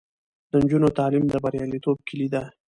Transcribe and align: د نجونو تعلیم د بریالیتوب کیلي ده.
د 0.51 0.53
نجونو 0.61 0.89
تعلیم 0.97 1.25
د 1.29 1.33
بریالیتوب 1.43 1.97
کیلي 2.07 2.27
ده. 2.33 2.43